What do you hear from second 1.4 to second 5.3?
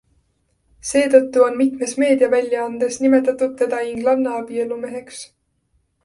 on mitmes meediaväljaandes nimetatud teda inglanna abielumeheks.